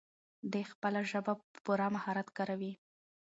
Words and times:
دی 0.51 0.63
خپله 0.71 0.99
ژبه 1.11 1.33
په 1.53 1.57
پوره 1.63 1.87
مهارت 1.95 2.27
کاروي. 2.37 2.73